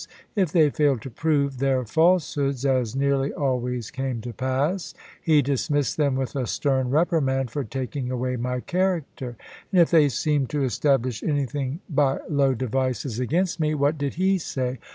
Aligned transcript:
If 0.35 0.51
they 0.51 0.71
failed 0.71 1.03
to 1.03 1.11
prove 1.11 1.59
their 1.59 1.85
falsehoods 1.85 2.65
(as 2.65 2.95
nearly 2.95 3.31
always 3.33 3.91
came 3.91 4.19
to 4.21 4.33
pass), 4.33 4.95
he 5.21 5.43
dismissed 5.43 5.95
them 5.95 6.15
with 6.15 6.35
a 6.35 6.47
stern 6.47 6.89
reprimand 6.89 7.51
for 7.51 7.63
taking 7.63 8.09
away 8.09 8.35
my 8.35 8.61
character; 8.61 9.37
and 9.71 9.79
if 9.79 9.91
they 9.91 10.09
seemed 10.09 10.49
to 10.49 10.63
establish 10.63 11.21
anything 11.21 11.81
by 11.87 12.17
low 12.27 12.55
devices 12.55 13.19
against 13.19 13.59
me, 13.59 13.75
what 13.75 13.99
did 13.99 14.15
he 14.15 14.39
say? 14.39 14.79